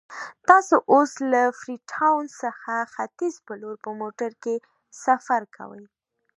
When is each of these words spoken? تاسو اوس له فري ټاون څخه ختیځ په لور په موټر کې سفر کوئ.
تاسو 0.49 0.75
اوس 0.93 1.11
له 1.31 1.41
فري 1.59 1.75
ټاون 1.91 2.25
څخه 2.41 2.73
ختیځ 2.93 3.35
په 3.45 3.53
لور 3.61 3.75
په 3.83 3.89
موټر 4.01 4.31
کې 4.43 4.55
سفر 5.03 5.41
کوئ. 5.55 5.83